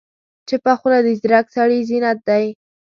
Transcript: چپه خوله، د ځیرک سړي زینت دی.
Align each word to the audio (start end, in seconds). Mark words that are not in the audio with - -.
چپه 0.47 0.73
خوله، 0.79 0.99
د 1.03 1.07
ځیرک 1.19 1.47
سړي 1.55 1.79
زینت 1.89 2.19
دی. 2.29 2.45